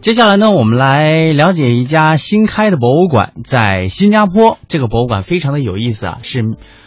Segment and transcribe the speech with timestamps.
[0.00, 4.56] 接下来呢，我们来了解一家新开的博物馆，在新加坡。
[4.66, 6.40] 这个博物馆非常的有意思啊，是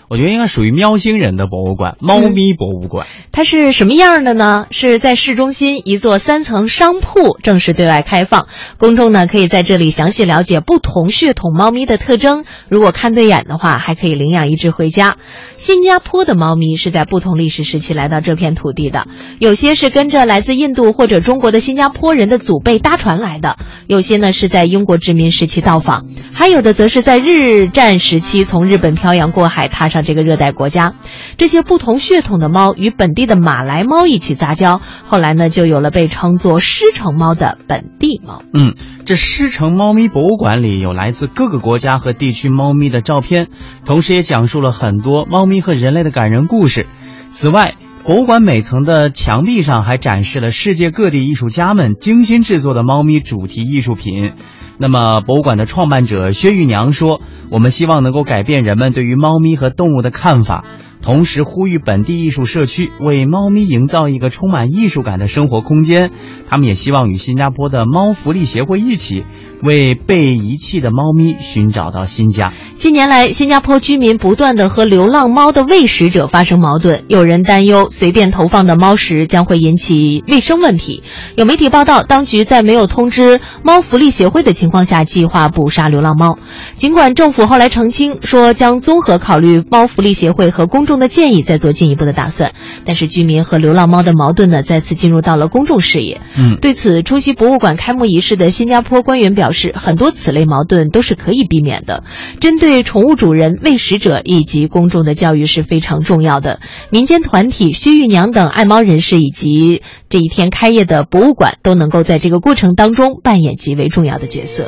[0.10, 3.08] 我觉得应该属于喵星人的博物馆——猫咪博物馆。
[3.32, 4.68] 它是什么样的呢？
[4.70, 8.48] 是在市中心一座三层商铺正式对外开放，
[8.78, 12.46] 公众呢可以在这里详细了解不同血统猫咪的特征。
[12.70, 15.18] 如果看对眼的话，还可以领养一只回家。
[15.56, 19.08] 新加坡的猫咪是在不同历史时期来到这片土地的，
[19.40, 30.94] 有些是跟着来自印度或者中国的新加坡人的祖辈搭船来的，有些呢是在英国殖民时期到访，还有的则是在日战时期从日本漂洋过海踏上这个热带国家。
[31.38, 38.42] 这些不同血统的猫与本地的马来猫一起杂交，后来呢就有了被称作狮城猫的本地猫。
[38.54, 38.74] 嗯，
[39.06, 43.50] 这狮城猫咪博物馆里有来自各个国家和地区猫咪的照片，
[43.84, 46.88] 同时也讲述了很多猫咪和人类的感人故事。
[47.30, 47.74] 此外，
[48.06, 54.34] 博物馆每层的墙壁上还展示了世界各地艺术家们精心制作的猫咪主题艺术品。
[54.78, 60.66] 那么，博物馆的创办者薛玉娘说：“我们希望能够改变人们对于猫咪和动物的看法，
[61.04, 66.12] 同时呼吁本地艺术社区为猫咪营造一个充满艺术感的生活空间。
[66.50, 69.26] 他们也希望与新加坡的猫福利协会一起，
[69.62, 72.54] 为被遗弃的猫咪寻找到新家。
[72.76, 81.04] 近年来，新加坡居民不断的和流浪猫的喂食者发生矛盾，有人担忧随便投放的猫食将会引起卫生问题。
[81.36, 86.38] 有媒体报道，当局在没有通知猫福利协会的情况下，计划捕杀流浪猫。
[86.76, 92.54] 尽管政府后来澄清说将综合考虑猫福利协会和公众众的建议，再做进一步的打算，
[92.86, 96.22] 但是居民和流浪猫的矛盾呢，再次进入到了公众视野。
[96.38, 102.04] 嗯，对此，出席博物馆开幕仪式的新加坡官员表示，很多此类矛盾都是可以避免的。
[102.40, 106.60] 针对宠物主人、喂食者以及公众的教育是非常重要的。
[106.92, 114.68] 民间团体、薛玉娘等爱猫人士以及这一天开业的博物馆，都能够在这个过程当中扮演极为重要的角色。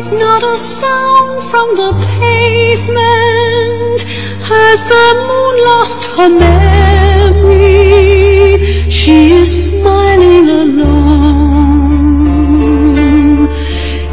[0.00, 3.29] Not a sound from the pavement.
[4.52, 7.70] Has the moon lost her memory?
[8.90, 12.00] She is smiling alone.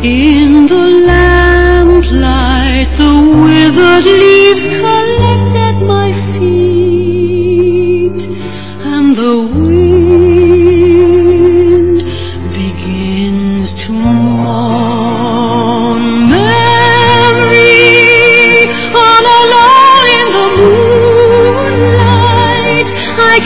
[0.04, 5.47] In the lamplight, the withered leaves collect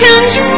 [0.01, 0.50] 唱如